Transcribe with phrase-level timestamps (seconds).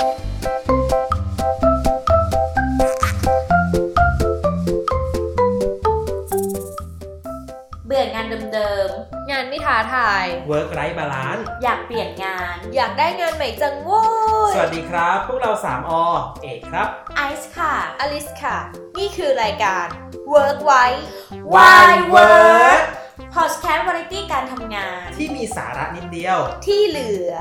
[0.00, 8.88] เบื่องานเดิม
[9.30, 14.02] งานไม่ท้าทาย Work Life Balance ๆอยากเปลี่ยนงาน อยากได้งานใหม่จังโว้
[14.50, 15.92] ยสวัสดีครับ พวกเรา 3อ
[16.42, 18.58] เอกครับ ไอซ์ค่ะ อลิสค่ะ
[18.98, 19.86] นี่คือรายการ
[20.34, 20.84] Work ไว้
[21.54, 22.82] Why Work
[23.34, 27.34] พอดแคสต์วาไรตี้การทำงาน ที่มีสาระนิดเดียว ที่เหลือ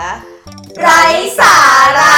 [0.81, 1.03] ไร้
[1.39, 1.57] สา
[1.99, 2.17] ระ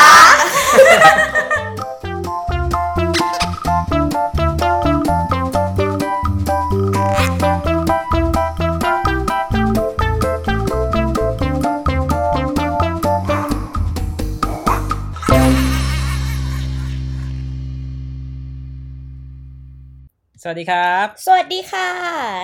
[20.44, 21.90] สวัสดีครับ สวัสดีค่ะ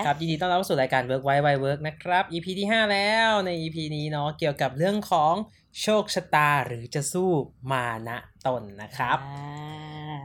[0.06, 5.34] ครับยินดีต้อนรับเข้าสู่รายการ Work Why Why Work นะครับ EP ที่ 5 แล้วใน EP นี้เนาะเกี่ยวกับเรื่องของ
[5.82, 7.30] โชคชะตาหรือจะสู้
[7.72, 9.18] มานะตนนะครับ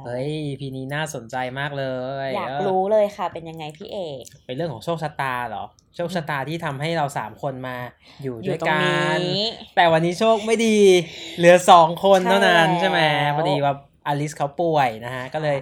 [0.05, 1.85] เฮ้ย EP นี้น่าสนใจมากเล
[2.25, 5.63] ย อยากเรู้เลยค่ะ เป็นยังไงพี่เอกเป็นเรื่องของโชคชะตาเหรอ
[5.95, 7.77] โชคชะตาที่ทำให้เราสามคนมา
[8.23, 9.21] อยู่อด้ยู่วยตรงกันี้น
[9.75, 10.77] แต่วันนี้โชคไม่ดี
[11.37, 13.73] เหลือสองคนเท่านั้นใช่ใช่ไหมแล้วพอดีว่า
[14.07, 15.57] อลิสเขาป่วยนะฮะก็เลย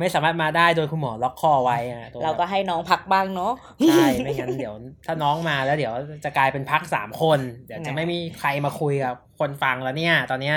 [0.00, 3.52] ไม่สามารถมาได้โดยคุณหมอล็อกคอไว้อะตัวเราก็ให้น้องพักบ้างเนาะ
[3.88, 4.74] ใช่ไม่งั้นเดี๋ยว
[5.06, 5.92] ถ้าน้องมาแล้วเดี๋ยว
[6.24, 10.56] จะกลายเป็นพักสามคน เดี๋ยวจะนะไม่มีใครมาคุยกับคนฟังแล้วเนี่ย ตอนเนี้ย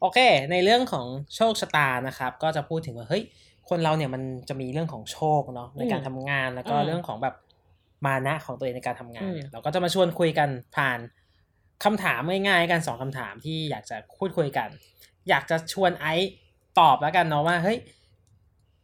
[0.00, 0.18] โอเค
[0.52, 3.22] ในเรื่องของโชคชะตานะครับ ก็จะพูดถึงว่าเฮ้ย
[3.68, 7.34] คนเราเนี่ยมันจะมีเรื่องของโชคเนาะในการทำงานแล้วก็เรื่องของแบบ
[8.06, 10.98] มานะของตัวเองในการทำงานเนี่ยเราก็จะมาชวนคุยกันผ่าน
[11.84, 14.68] คำถามง่ายๆกันสองคำถามที่อยากจะพูดคุยกัน
[15.28, 16.32] อยากจะชวนไอซ์
[16.80, 17.78] ตอบแล้วกันเนาะว่าเฮ้ย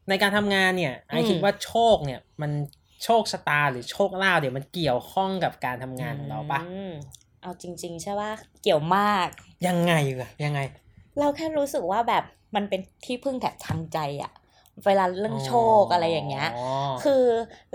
[0.09, 2.51] ในการทำงานเนี่ยไอซ์คิดว่าโชคเนี่ยมัน
[3.05, 6.93] โชคชะตาหรือโชคลาภเดี๋ยวมันเกี่ยวข้องกับการทำงานของเราปะอืม
[7.43, 9.29] เอาจริง ๆ ใช่ป่ะเกี่ยวมาก
[9.67, 10.61] ยังไงอะยังไง
[11.19, 14.33] เราแค่รู้สึกว่าแบบมันเป็นที่พึ่งแถบทางใจอะ
[14.87, 16.49] เวลาเรื่องโชคอะไรอย่างเงี้ย
[17.03, 17.23] คือ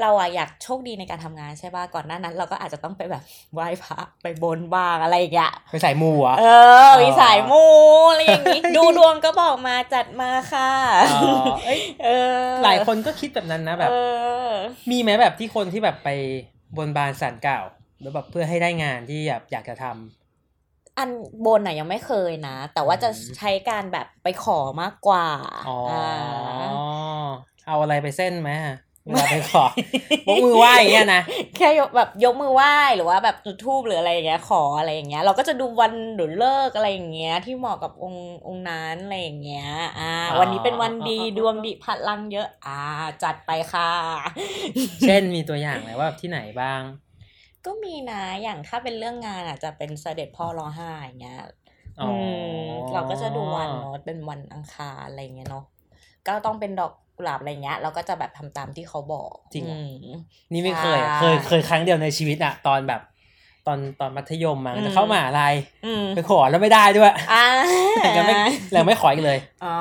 [0.01, 6.43] เราอะอยากโชคดีในการทำงานใช่ป่ะ ก่อนหน้านั้น เราก็อาจจะต้องไปแบบไหว้พระไปบนบ้างอะไรอย่างเงี้ย ไปใส่หมูเหรอะเอ
[6.87, 7.63] อมีสายมู
[8.11, 10.71] อะไรอย่างงี้ ดูดวงก็บอกมาจัดมาค่ะ
[11.13, 11.21] อ๋อ
[11.65, 12.09] เอ้ยเอ
[12.53, 13.93] อ หลายคนก็คิดแบบนั้นนะแบบเอ
[14.51, 14.53] อ
[14.91, 16.09] มีไหมแบบที่คนที่แบบไป
[16.77, 17.65] บนบานสารกล่าว
[18.01, 19.95] แล้วแบบเพื่อให้ได้งานที่แบบอยากจะทำ
[20.97, 21.09] อัน
[21.45, 25.27] บนน่ะยังไม่เคยนะ แต่ว่าจะอืมใช้การแบบไปขอมากกว่า
[25.65, 25.93] อ๋ออ่า
[27.67, 28.51] เอาอะไรไปเส้นไหม
[29.05, 29.65] เวลาไปขอ
[30.27, 31.21] ยกมือไหว้อย่างเงี้ยนะ
[31.55, 42.79] แค่ยกแบบยกมือไหว้หรือว่าแบบจุดธูปหรืออะไรอย่างเงี้ยขออะไรอย่างเงี้ย เราก็จะดูวันหรือเลิกษ์อะไรอย่างเงี้ย ที่เหมาะกับองค์องค์นั้นอะไรอย่างเงี้ย อ่าอ๋อวันนี้เป็นวันดีดวงดีพลังเยอะ อ่า
[43.23, 43.91] จัดไปค่ะ
[45.03, 46.81] เช่นมีตัวอย่างไหมว่าที่ไหนบ้าง
[47.65, 51.37] ก็มีนะอย่างถ้าเป็นเรื่องงานอะจะเป็นเสด็จพ่อรอห้าอย่างเงี้ย
[52.01, 52.13] อ๋ออือ
[52.67, 55.65] มเราก็จะดูวันเนาะเป็นวันอังคารอะไรเงี้ยเนาะ
[56.27, 59.81] ก็ต้องเป็นดอกกุหลาบอะไรเงี้ยเราก็จะแบบทำตามที่เขาบอกจริงเหรออื
[60.13, 60.17] ม
[60.53, 63.01] นี่ไม่เคยอะใช่เคยเคยครั้งเดียวในชีวิตอะตอนแบบ
[63.67, 65.55] ตอนตอนมัธยมมั้งอืมจะเข้ามหาลัย
[65.85, 67.45] อืมไปขอแล้วไม่ได้ด้วยอ่า
[68.15, 68.35] แล้วไม่
[68.73, 69.75] แล้วไม่ขออีกเลยอ๋อ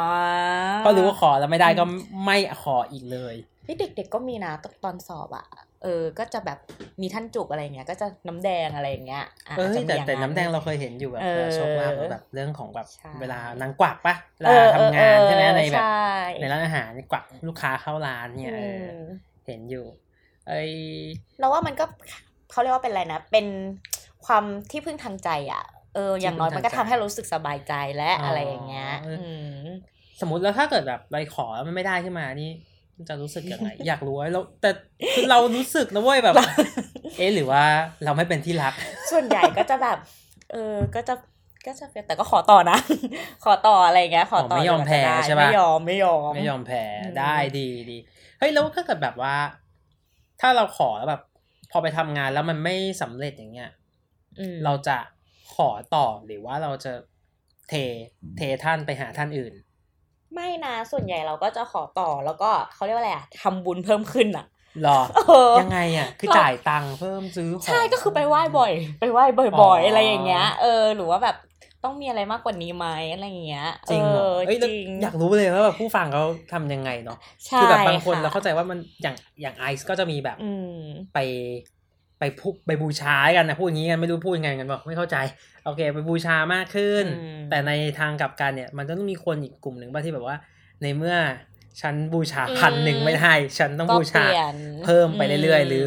[0.78, 1.84] เพราะรู้ว่าขอแล้วไม่ได้ก็
[2.24, 3.34] ไม่ขออีกเลย
[3.64, 4.52] เฮ้ยเด็กๆก็มีนะ
[4.84, 5.46] ตอนสอบอะ
[5.84, 6.58] เออ ก็จะแบบ
[7.02, 16.08] มีท่านจุกอะไรเงี้ย ก็จะน้ำแดงอะไรอย่างเงี้ยะเอ้ยจะมีแต่อย่างแต่น้ำแดงเราเคยเห็นอยู่แบบเออโชคลาภแบบเรื่องของแบบใช่เวลานางกวักปะเวเอลาอทำงานใช่ไหมเออในแบบใช่
[16.40, 19.06] ในร้านอาหารกวักลูกค้าเข้าร้านเนี่ยเอออม
[19.46, 19.86] เห็นอยู่
[20.48, 20.72] เอ้ย
[21.38, 21.84] เราว่ามันก็
[22.50, 23.46] เขาเรียกว่าเป็นอะไรนะ เป็น
[24.26, 29.30] ความที่พึ่งทางใจอะ เออ อย่างน้อยมันก็ทำให้รู้สึกสบายใจและอะไรอย่างเงี้ยอื
[29.62, 29.66] ม
[30.20, 32.50] สมมติแล้วถ้าเกิดแบบเราขอแล้วมันไม่ได้ขึ้นมานี่
[33.08, 34.70] จะรู้สึกยังไงอยากรู้ว่าเราแต่
[35.14, 36.34] คือเรารู้สึกนะเว้ยแบบ
[37.18, 37.62] เอ๊ะหรือว่า
[38.04, 38.72] เราไม่เป็นที่รัก
[39.10, 39.98] ส่วนใหญ่ก็จะแบบ
[40.52, 41.14] เออก็จะ
[41.66, 42.78] ก็จะแต่ก็ขอต่อนะ
[43.44, 47.98] ขอต่ออะไรอย่างเงี้ย ขอต่ออ๋อไม่ยอมแพ้จนกว่าจะได้ใช่ปะไม่ยอมไม่ยอมไม่ยอมแพ้อืมได้ดีดี
[48.38, 49.34] เฮ้ยแล้วถ้าเกิดแบบว่า
[50.40, 51.22] ถ้าเราขอแล้วแบบ
[51.70, 53.70] พอไปทำงานแล้วมันไม่สำเร็จอย่างเงี้ย
[54.38, 54.98] อืมเราจะ
[55.54, 56.92] ขอต่อหรือว่าเราจะ
[57.68, 57.74] เท
[58.36, 59.54] เทท่านไปหาท่านอื่น
[60.34, 64.46] ไม่นะส่วนใหญ่เราก็จะขอต่อแล้วก็เขาเรียกว่าอะไรอะทำบุญเพิ่มขึ้นอะ
[64.82, 65.20] หรอเอ
[65.50, 71.36] อยังไงอะคือเราจ่ายตังค์เพิ่มซื้อของใช่ก็คือไปไหว้บ่อย ไปไหว้บ่อยอ๋อๆอะไรอย่างเงี้ยเออหรือว่าแบบ
[71.84, 80.78] ต้องมีอะไรมากกว่านี้ไหมอะไรอย่างเงี้ยจริงเหรอเอเอ้ยอแล้วจริงอยากรู้เลยว่าแบบผู้ฟังเขาทำยังไงเนาะใช่คือแบบบางคนะเราเข้าใจว่ามันอย่างอย่างไอซ์ก็จะมีแบบอืม
[81.14, 81.18] ไป
[82.18, 85.16] ไปพูไปบูชากันนะพูดอย่างนี้กันไม่รู้พูดยังไงกันบอกไม่เข้าใจ
[85.64, 90.36] โอเคไปบูชามากขึ้นอืมแต่ในทางกลับกันเนี่ย มันต้องมีคนอีกกลุ่มหนึ่งบ้างที่แบบว่า
[90.82, 91.16] ในเมื่อ
[91.80, 95.86] ฉันบูชาพันหนึ่งไม่ได้ฉันต้องก็บูชาเปลี่ยนเพิ่มไปเรื่อยๆมหรือ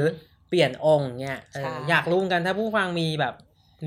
[0.49, 3.33] เปลี่ยนองค์เนี่ยเออใช่อยากรู้เหมือนกันถ้าผู้ฟังมีแบบ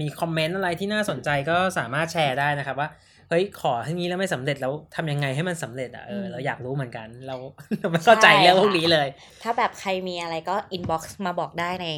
[0.00, 2.88] มีคอมเมนต์อะไรที่น่าสนใจก็สามารถแชร์ได้นะครับว่า
[3.28, 7.36] เฮ้ยขอให้นี้แล้วไม่สำเร็จแล้วทำยังไงให้มันสำเร็จอะเอออืมเราอยากรู้เหมือนกัน เรา
[7.81, 9.08] เราไม่เข้าใจใช่เรื่องพวกค่ะนี้เลย
[9.43, 11.88] ถ้าแบบใครมีอะไรก็ inbox มาบอกได้ใน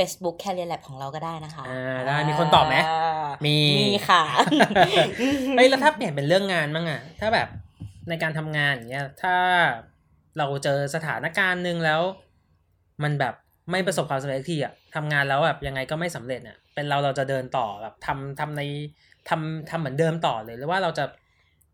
[0.00, 4.22] Facebook Career Lab ของเราก็ได้นะคะอ่าได้มีคนตอบไหมอ่ามีมีค่ะ
[5.56, 7.48] เฮ้ยแล้วถ้าเปลี่ยนเป็นเรื่องงานบ้างอะถ้าแบบ
[8.08, 9.36] ในการทำงานอย่างเงี้ยถ้า
[10.38, 12.00] เราเจอสถานการณ์หนึ่งแล้ว
[13.02, 13.34] มันแบบ
[13.70, 18.62] ไม่ประสบความสำเร็จทีอะทำงานแล้วแบบยังไงก็ไม่สำเร็จอะเป็นเราเราจะเดินต่อแบบทำทำใน
[19.28, 21.04] ทำทำเหมือนเดิมต่อเลยหรือว่าเราจะ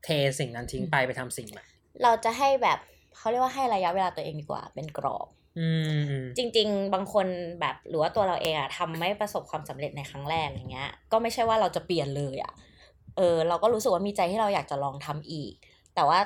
[0.04, 0.08] เท
[0.38, 1.64] สิ่งนั้นทิ้งไปไปทำสิ่งใหม่
[2.02, 2.78] เราจะให้แบบ
[3.16, 5.45] เขาเรียกว่าให้ระยะเวลาตัวเองดีกว่าเป็นกรอบอืมอืม
[6.36, 7.26] จริง ๆ บางคน
[7.60, 12.52] แบบหรือว่าตัวเราเองอะทำไม่ประสบความสำเร็จในครั้งแรกอย่างเงี้ย ก็ไม่ใช่ว่าเราจะเปลี่ยนเลยอะ
[13.16, 15.52] เออ เราก็รู้สึกว่ามีใจที่เราอยากจะลองทำอีก
[15.94, 16.18] แต่ว่า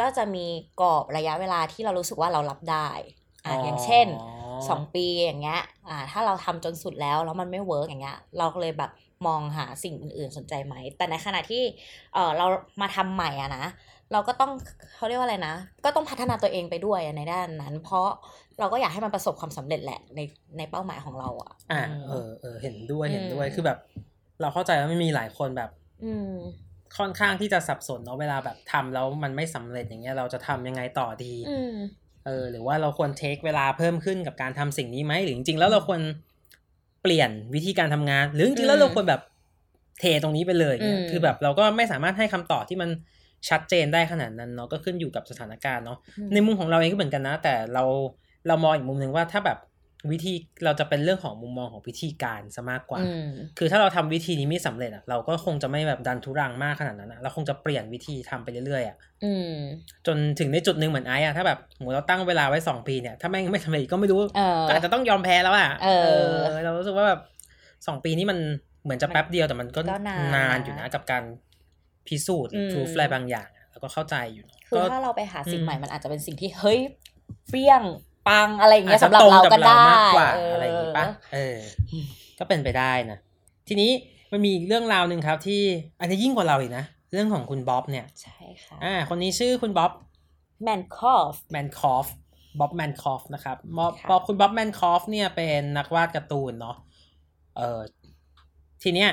[0.00, 0.46] ก็จะมี
[0.80, 2.88] กรอบระยะเวลาที่เรารู้สึกว่าเรารับได้
[3.44, 4.06] อะอย่างเช่น
[4.68, 8.90] สองปีอย่างเงี้ยอ่าถ้าเราทำจนสุดแล้วแล้วมันไม่ work อย่างเงี้ย เราก็เลยแบบ
[9.26, 11.62] มองหาสิ่งอื่นๆสนใจไหม แต่ในขณะที่
[12.14, 12.46] เออเรา
[12.80, 13.64] มาทำใหม่อะนะ
[14.12, 14.52] เราก็ต้อง
[14.96, 15.54] เขาเรียกว่าอะไรนะ
[15.84, 18.06] ก็ต้องพัฒนาตัวเองไปด้วยอะในด้านนั้น เพราะ
[18.58, 20.20] เราก็อยากให้มันประสบความสำเร็จแหละใน
[20.58, 23.78] ในเป้าหมายของเราอะอ่าอืมเออเออเห็นด้วยเห็นด้วยอืมคือแบบ
[24.40, 25.70] เราเข้าใจว่าไม่มีหลายคนแบบ
[26.04, 26.32] อืม
[26.98, 31.74] ค่อนข้างที่จะสับสนเนาะเวลาแบบทำแล้วมันไม่สำเร็จอย่างเงี้ยเราจะทำยังไงต่อดีอืม
[32.26, 36.00] เออหรือว่าเราควรเทคเวลาเพิ่มขึ้นกับการทำสิ่งนี้ไหมหรือจริงๆแล้วเราควร
[37.02, 39.22] เปลี่ยนวิธีการทำงาน หรือจริงๆแล้วอืมเราควรแบบ
[40.00, 42.90] เทตรงนี้ไปเลยเนี่ยอืมคือแบบเราก็ไม่สามารถให้คำตอบที่มัน
[43.48, 45.98] ชัดเจนได้ขนาดนั้นเนาะก็ขึ้นอยู่กับสถานการณ์เนาะ
[46.32, 47.84] ในมุมของเราเองก็เหมือนกันนะ แต่เรา
[48.48, 49.58] เรามองอีกมุมหนึ่งว่าถ้าแบบ
[50.12, 59.54] วิธีเราจะเป็นเรื่องของมุมมองของวิธีการซะมากกว่าอืมคือถ้าเราทำวิธีนี้ไม่สำเร็จอะเราก็คงจะไม่แบบดันทุรังมากขนาดนั้นอะเราคงจะเปลี่ยนวิธีทำไปเรื่อยๆอะอืม
[60.06, 66.32] จนถึงในจุดหนึ่งเหมือนไอ้อะถ้าแบบหมูเราตั้งเวลาไว้สองปีเนี่ยถ้าแม่งไม่สำเร็จก็ไม่รู้เออก็อาจจะต้องยอมแพ้แล้วอะเออ
[66.64, 67.20] เรารู้สึกว่าแบบ
[67.86, 68.38] สองปีนี้มัน
[68.84, 69.96] เหมือนจะแป๊บเดียวแต่มันก็ก็
[70.36, 71.22] นานอยู่นะกับการ
[72.08, 76.80] พิสูจน์หรือมพิสูจอะไรบางอย่างอะแล้วก็เข้าใจอยู่เนอะคือก็ถ้าเราไปหาสิ่งอืมใหม่มันอาจจะเป็นสิ่งที่เฮ้ย
[77.50, 77.82] เปรี้ยง
[78.28, 81.58] ปังอะไรอย่างเงี้อาจยจะสำหรับตรงเรากับก็เราได้มากกว่าเอะไรอย่างงี้ปะเออ
[82.38, 83.18] ก็เป็นไปได้นะ
[83.68, 83.90] ทีนี้
[84.32, 85.62] มันมีเรื่องราวหนึ่งครับ ที่
[86.00, 89.92] อันนี้ยิ่งกว่าเราอีกนะเรื่องของคุณบ๊อบเนี่ยใช่ค่ะอ่าคนนี้ชื่อคุณบ๊อบ
[90.62, 92.06] แมนคอฟแมนคอฟ
[92.60, 96.76] บ๊อบแมนคอฟนะครับบ๊อบค่ะบ๊อบคุณบ๊อบแมนคอฟเนี่ยเป็นนักวาดการ์ตูนเนาะ
[97.56, 97.80] เออ
[98.82, 99.10] ทีเนี้ย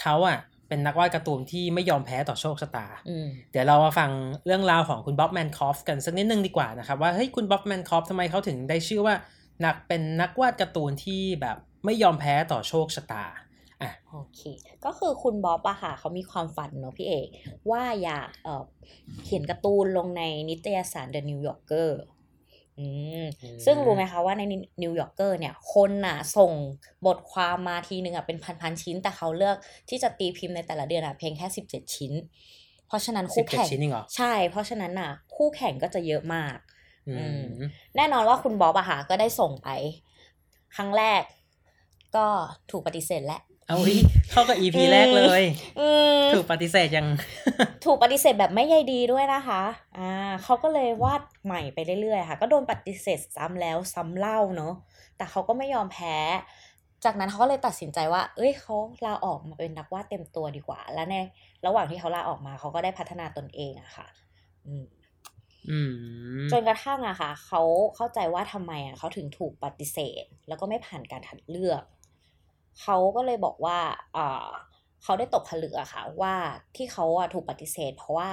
[0.00, 0.38] เขาอะ
[0.70, 4.10] เป็นนักวาดการ์ตูนที่ไม่ยอมแพ้ต่อโชคชะตาอืมเดี๋ยวเรามาฟัง
[4.46, 9.14] เรื่องราวของคุณบ๊อบแมนคอฟกันสักนิดนึงดีกว่านะครับ ว่าเฮ้ยคุณบ๊อบแมนคอฟทำไมเขาถึงได้ชื่อว่า
[9.64, 13.24] นักเป็นนักวาดการ์ตูนที่แบบไม่ยอมแพ้ต่อโชคชะตา
[13.82, 14.40] อะโอเค
[14.84, 17.28] ก็คือคุณบ๊อบอะค่ะเขามีความฝันเนอะพี่เอก
[17.70, 18.64] ว่าอยากเออ
[19.24, 22.19] เขียนการ์ตูนลงในนิตยสาร The New Yorker อืมอืม
[23.64, 24.42] ซึ่งรู้ไหมคะว่าใน
[24.82, 26.52] New Yorker เนี่ย คนน่ะส่ง
[27.06, 29.56] บทความมาทีนึงอะเป็นพันๆชิ้น แต่เขาเลือก
[29.88, 32.12] ที่จะตีพิมพ์ในแต่ละเดือนอะเพียงแค่สิบเจ็ดชิ้น
[32.86, 36.56] เพราะฉะนั้นสิคู่แข่ง สิบเจ็ดชิ้นเองเหรอใช่ เพราะฉะนั้นน่ะ คู่แข่งก็จะเยอะมาก
[37.06, 39.68] อือืมมแน่นอนว่าคุณบ๊อบอะค่ะก็ได้ส่งไป
[40.76, 41.22] ครั้งแรก
[42.16, 42.26] ก็
[42.70, 43.40] ถูกปฏิเสธแล้ว
[43.70, 43.96] เอาอี
[44.30, 45.42] เข้ากับ EP แรกเลย
[45.80, 45.88] อื
[46.22, 47.06] มถูกปฏิเสธยัง
[47.84, 49.62] ถูกปฏิเสธแบบไม่ใยดีด้วยนะคะ
[49.98, 50.12] อ่า
[50.44, 54.74] เขาก็เลยวาดใหม่ไปเรื่อยๆค่ะ ก็โดนปฏิเสธซ้ำแล้วซ้ำเล่าเนอะ
[55.16, 56.16] แต่เขาก็ไม่ยอมแพ้
[57.04, 58.74] จากนั้นเขาก็เลยตัดสินใจว่า เอ้ยเขา
[59.06, 61.16] ลาออกมาเป็นนักวาดเต็มตัวดีกว่า และใน
[61.66, 64.06] ระหว่างที่เขาลาออกมาเขาก็ได้พัฒนาตนเองอะค่ะ
[64.66, 64.84] อืม
[65.70, 65.90] อืม
[66.52, 67.62] จนกระทั่งอะค่ะ เขา
[67.96, 71.82] เข้าใจว่าทำไมอะเขาถึงถูกปฏิเสธ แล้วก็ไม่ผ่านการคัดเลือก
[72.82, 73.78] เขาก็เลยบอกว่า
[74.14, 74.48] เอ่อ
[75.02, 76.34] เขาได้ตกผลึกอะค่ะว่า
[76.76, 78.30] ที่เขาอะถูกปฏิเสธ เพราะว่า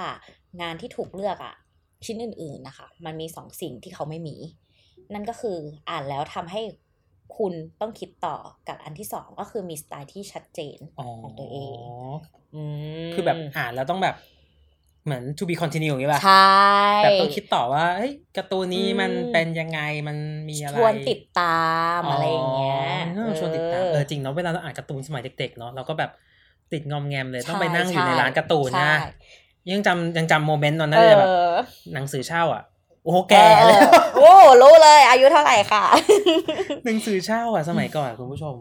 [0.60, 1.54] งานที่ถูกเลือกอะ
[2.06, 4.36] ชิ้นอื่นๆนะคะ มันมีสองสิ่งที่เขาไม่มี
[5.14, 5.58] นั่นก็คือ
[5.90, 6.62] อ่านแล้วทำให้
[7.38, 8.36] คุณต้องคิดต่อ
[8.68, 11.76] กับอันที่สองก็คือมีสไตล์ที่ชัดเจนอ๋อของตัวเอง
[12.54, 12.62] อื
[13.06, 14.16] มคือแบบอ่านแล้วต้องแบบ
[15.08, 16.52] เหมือน to be continue อย่างงี้ป่ะ ใช่
[17.02, 20.16] แบบต้องคิดต่อว่าเฮ้ยการ์ตูนนี้มันอืมเป็นยังไงมัน
[20.48, 21.66] มีอะไรชวนติดตา
[21.98, 26.10] มอะไรอย่างเงี้ยอ๋อชวนติดตามเออจริงเนาะเวลาเราอ่านการ์ตูนสมัยเด็กๆเนาะเราก็แบบ
[26.72, 28.94] ติดงอมแงมเลยต้องไปนั่งอยู่ในร้านการ์ตูนใช่นะ
[29.70, 31.54] ยังจำยังจำโมเมนต์ตอนนั้นเลยแบบเออ
[31.94, 32.62] หนังสือเช่าอะ
[33.04, 35.84] โอ้โหแก่เลยเออโอ้รู้เลย อายุเท่าไหร่ค่ะ
[36.84, 38.54] หนังสือเช่าอะสมัยก่อนคุณผู้ชม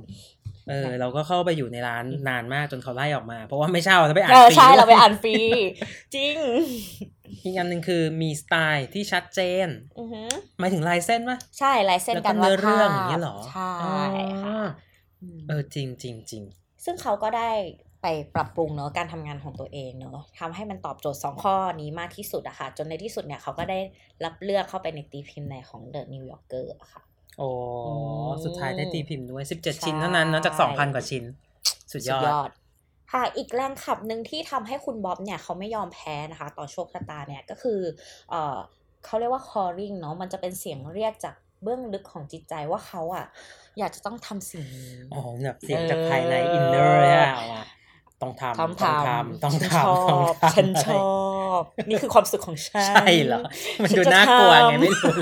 [0.69, 5.37] เออเราก็เข้าไปอยู่ในร้านนานมากจนเขาไล่ออกมา เพราะว่าไม่เช่าเราไปอ่านเออฟรีใช่เราไปอ่านฟรี
[6.15, 6.35] จริง
[7.43, 9.67] อีกอันหนึ่งคือมีสไตล์ที่ชัดเจน
[9.99, 13.93] อือหือหมายถึงลายเส้นปะใช่ลายเส้นแล้วกัก็นเนื้วาอดเรื่องภาพอย่างเงี้ยเหรอ ใช่อ๋อ
[14.43, 14.59] ค่ะ
[15.47, 16.43] เออจริงจริงจริง
[16.83, 17.51] ซึ่งเขาก็ได้
[18.01, 23.79] ไปปรับปรุงเนอะการทำงานของตัวเองเนอะทำให้มันตอบโจทย์สองข้อนี้มากที่สุดอะค่ะ จนในที่สุดเนี่ยเขาก็ได้
[24.25, 27.01] รับเลือกเข้าไปในตีพิมพ์ในของ The New Yorker อะค่ะ
[27.37, 27.47] โอ้
[27.85, 27.91] อื
[28.27, 31.23] มสุดท้ายได้ตีพิมพ์ด้วย 17ใช่ชิ้นเท่านั้นเนอะจาก 2,000 กว่าชิ้น
[31.91, 32.49] สุดยอด
[33.11, 37.79] ค่ะ อีกแรงขับหนึ่งที่ทำให้คุณบ๊อบเนี่ย เขาไม่ยอมแพ้นะคะ ต่อโชคชะตาเนี่ยก็คือ
[38.29, 38.57] เออ
[39.05, 43.25] เขาเรียกว่า calling เนาะมันจะเป็นเสียงเรียกจากเบื้องลึกของจิตใจว่าเขาอะ
[43.79, 47.63] อยากจะต้องทำสิ่งนี้อ๋อแบบเสียงจากเออภายในอินเนอร์เนี่ยออกมา
[48.21, 51.09] ต้องทำทำต้องทำทำต้องฉันทำชต้องอบทำฉันชอ
[51.59, 53.41] บ นี่คือความสุขของฉัน ใช่เหรอ
[53.81, 55.13] มันฉัดูจะน่ากลัวไงทำไม่รู้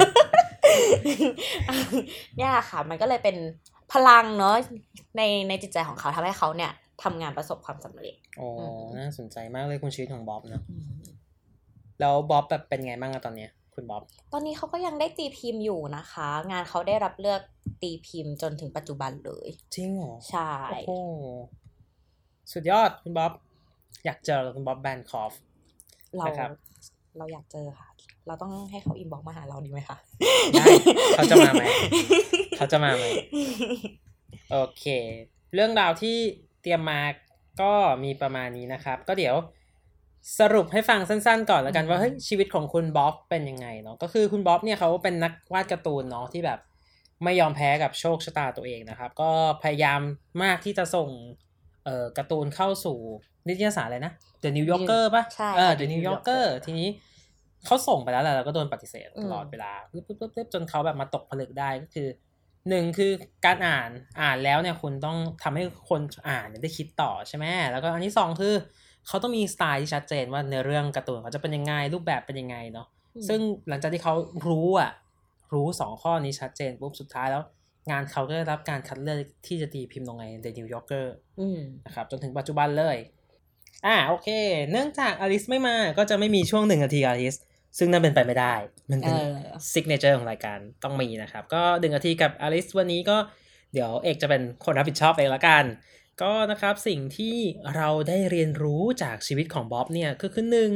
[2.37, 3.35] เนี่ยค่ะ มันก็เลยเป็น
[3.93, 4.55] พลังเนาะ
[5.17, 6.71] ในในจิตใจของเขาทำให้เขาเนี่ย
[7.03, 8.47] ทำงานประสบความสำเร็จโอ้
[8.97, 10.63] น่าสนใจมากเลยคุณชีวิตของบ๊อบเนอะ
[11.99, 14.03] แล้วบ๊อบแบบเป็นไงบ้างอะตอนเนี้ยคุณบ๊อบ
[14.33, 17.41] ตอนนี้เขาก็ยังได้ตีพิมพ์อยู่นะคะ งานเขาได้รับเลือก
[17.81, 20.91] ตีพิมพ์จนถึงปัจจุบันเลย จริงเหรอ ใช่ โอ้โห
[22.51, 23.31] สุดยอดคุณบ๊อบ
[24.05, 25.33] อยากเจอคุณบ๊อบแมนคอฟ
[26.17, 26.49] เรานะครับ
[27.17, 27.87] เราอยากเจอค่ะ
[28.27, 29.97] เราต้องให้เขา inbox มาหาเราดีไหมคะ
[30.53, 30.65] ได้
[31.15, 31.63] เขาจะมาไหม
[32.57, 33.05] เขาจะมาไหม
[34.51, 34.85] โอเค
[35.53, 36.17] เรื่องราวที่
[36.61, 37.01] เตรียมมา
[37.61, 39.35] ก็มีประมาณนี้นะครับ ก็เดี๋ยว
[40.39, 46.59] สรุปให้ฟังสั้นๆก่อนแล้วกันอืมว่าเฮ้ยชีวิตของคุณบ๊อบเป็นยังไงเนาะก็คือคุณบ๊อบเนี่ยเขาเป็นนักวาดการ์ตูนเนาะที่แบบ
[47.23, 49.31] ไม่ยอมแพ้กับโชคชะตาตัวเองนะครับ ก็
[49.63, 50.01] พยายาม
[50.43, 51.09] มากที่จะส่ง
[51.85, 52.97] เอ่อการ์ตูนเข้าสู่
[53.47, 54.13] นิตยสารอะไรนะ
[54.43, 56.87] The New Yorker ป่ะใช่เออค่ะ The The New New Yorker Yorker ทีนี้
[57.65, 62.07] เขาส่งไปแล้วแหละแล้วก็โดนปฏิเสธอืมตลอดเวลาปึ๊บปึ๊บปึ๊บปึ๊บจนเขาแบบมาตกผลึกได้ก็คือ
[62.69, 63.11] หนึ่งคือ
[63.45, 63.89] การอ่าน
[64.21, 68.53] อ่านแล้วเนี่ยคุณต้องทำให้คนอ่านเนี่ยได้คิดต่อใช่ไหมแล้วก็อันที่สองคือ
[69.07, 74.13] เขาต้องมีสไตล์ที่ชัดเจนว่าในอเรื่องการ์ตูนเขาจะเป็นยังไงรูปแบบเป็นยังไงเนาะอืมซึ่งหลังจากที่เขา
[74.47, 74.91] รู้อะ
[75.53, 77.43] รู้สองข้อนี้ชัดเจนปุ๊บสุดท้ายแล้ว
[77.91, 81.05] งานเขาก็ได้รับการคัดเลือกที่จะตีพิมพ์ลงใน The New Yorker
[81.39, 82.97] อืมนะครับจนถึงปัจจุบันเลย
[83.85, 84.27] อ่าโอเค
[84.71, 87.35] เนื่องจากอลิสไม่มาก็จะไม่มีช่วงหนึ่งนาทีอลิส
[87.77, 88.53] ซึ่งนั่นเป็นไปไม่ได้
[88.91, 89.33] มันเป็นเออ
[89.71, 93.17] signature ของรายการต้องมีนะครับ ก็หนึ่งนาทีกับอลิสวันนี้ก็
[93.73, 95.63] เดี๋ยวเอกจะเป็นคนรับผิดชอบเองละกัน
[96.21, 97.37] ก็นะครับสิ่งที่
[97.75, 100.71] เราได้เรียนรู้จากชีวิตของบ๊อบเนี่ยก็คือหนึ่ง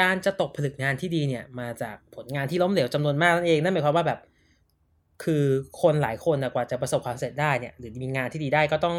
[0.00, 4.20] การจะตกผลึกงานที่ดีเนี่ยมาจากผลงานที่ล้มเหลวจำนวนมากนั่นเองนั่นหมายความว่าแบบ
[5.24, 5.44] คือ
[5.82, 8.96] คนหลายคนนะกว่าจะประสบความสำเร็จได้เนี่ยหรือมีงานที่ดีได้ก็ต้อง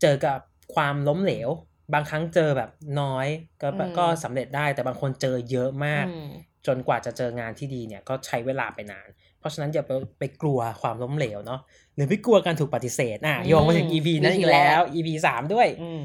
[0.00, 0.38] เจอกับ
[0.74, 1.48] ความล้มเหลว
[1.94, 2.70] บางครั้งเจอแบบ
[3.00, 3.26] น้อย
[3.62, 6.30] ก็อืมก็สำเร็จได้ แต่บางคนเจอเยอะมากอืม
[6.66, 11.60] จนกว่าจะเจองานที่ดีเนี่ยก็ใช้เวลาไปนาน เพราะฉะนั้นอย่าไปไปกลัวความล้มเหลวเนาะ
[11.94, 16.02] หรือไปกลัวการถูกปฏิเสธอะอืมโยงมาถึง EP นั้นอีกแล้ว EP สามด้วยอืม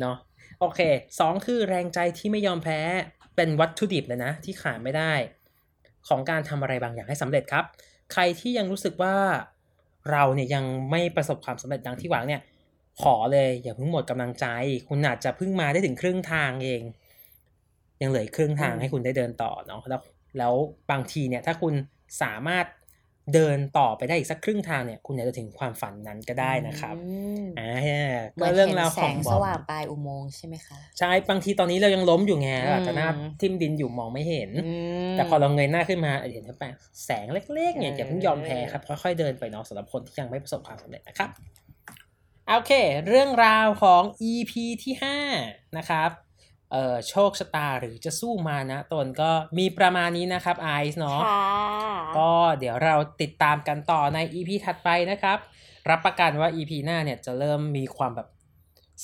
[0.00, 0.16] เนาะ
[0.60, 0.80] โอเค
[1.20, 2.80] สองคือแรงใจที่ไม่ยอมแพ้
[3.36, 5.12] เป็นวัตถุดิบเลยนะ ที่ขาดไม่ได้
[6.08, 7.64] ของการทำอะไรบางอย่างให้สำเร็จครับ
[8.12, 9.14] ใครที่ยังรู้สึกว่า
[10.10, 12.40] เราเนี่ยยังไม่ประสบความสำเร็จดังที่หวังเนี่ย
[13.02, 14.46] ขอเลยอย่าเพิ่งหมดกำลังใจ
[14.88, 16.82] คุณอาจจะเพิ่งมาได้ถึงครึ่งทางเอง
[18.02, 20.00] ยังเหลืออกครึ่งทางอืมให้คุณได้เดินต่อเนาะแล้ว
[20.38, 20.54] แล้ว
[20.90, 21.74] บางทีเนี่ยถ้าคุณ
[22.22, 22.66] สามารถ
[23.34, 27.12] เดินต่อไปได้อีกสักครึ่งทางเนี่ย คุณอาจจะถึงความฝันนั้นก็ได้นะครับอื
[27.42, 27.72] มอ่า
[28.34, 33.08] เหมืก็อนเรื่องเห็นราวแสของงบ๊สอบว่างปลายอุโมงค์ใช่ไหมคะใช่บางทีตอนนี้เรายังล้มอยู่ไงอืมอาจจะหน้า
[33.40, 34.72] ทิ่มดินอยู่มองไม่เห็นอื
[35.10, 36.68] มแต่พอเราเงยหน้าขึ้นมาเห็นแค่
[37.04, 41.30] แสงเล็กๆเนี่ยเอออย่าเพิ่งยอมแพ้ครับค่อยๆเดินไปเนาะสำหรับคนที่ยังไม่ประสบความสำเร็จนะครับ
[42.48, 42.72] โอเค
[43.08, 44.94] เรื่องราวของ EP ที่
[45.34, 46.10] 5 นะครับ
[46.72, 51.44] เอ่อโชคชะตาหรือจะสู้มานะตนก็มีประมาณนี้นะครับไอซ์เนาะค่ะ
[52.18, 55.38] ก็เดี๋ยวเราติดตามกันต่อใน EP ถัดไปนะครับ
[55.90, 58.28] รับประกันว่า EP หน้าเนี่ยจะเริ่มมีความแบบ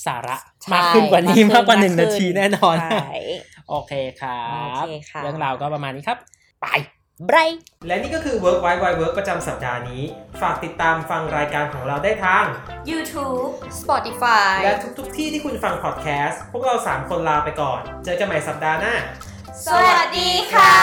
[0.05, 3.11] สาระใช่มากขึ้นกว่านี้มากกว่าหนึ่งขึ้นาทีแน่นอนใช่
[3.69, 4.43] โอเคครั
[4.81, 6.17] บโอเคค่ะเรื่องราวก็ประมาณนี้ครับ
[6.61, 6.67] ไป
[7.25, 7.37] ไบร
[7.87, 10.03] และนี่ก็คือ Work Wide Wide Work ประจำสัปดาห์นี้
[10.41, 12.45] ฝากติดตามฟังรายการของเราได้ทาง
[12.91, 13.49] YouTube
[13.79, 18.95] Spotify และทุกๆที่ที่คุณฟังพอดแคสต์พวกเรา 3 คนลาไปก่อน เจอกันใหม่สัปดาห์หน้า
[19.67, 20.73] สวัสดีค่ะ